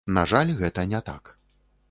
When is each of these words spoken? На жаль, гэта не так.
На 0.17 0.21
жаль, 0.31 0.53
гэта 0.61 0.87
не 0.95 1.03
так. 1.11 1.33